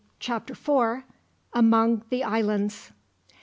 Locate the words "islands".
2.23-2.91